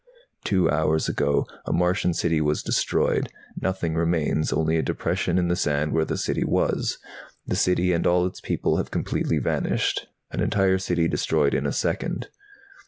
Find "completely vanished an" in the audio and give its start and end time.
8.89-10.39